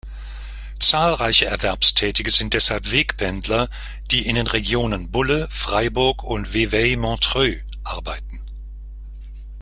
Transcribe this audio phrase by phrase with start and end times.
[0.79, 3.69] Zahlreiche Erwerbstätige sind deshalb Wegpendler,
[4.09, 8.41] die in den Regionen Bulle, Freiburg und Vevey-Montreux arbeiten.